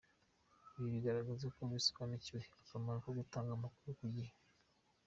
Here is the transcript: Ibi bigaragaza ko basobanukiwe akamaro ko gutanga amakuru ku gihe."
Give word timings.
Ibi 0.75 0.87
bigaragaza 0.95 1.45
ko 1.55 1.61
basobanukiwe 1.71 2.39
akamaro 2.61 2.97
ko 3.05 3.09
gutanga 3.19 3.49
amakuru 3.53 3.89
ku 3.99 4.05
gihe." 4.15 4.33